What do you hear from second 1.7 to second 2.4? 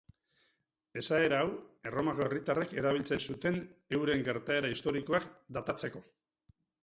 Erromako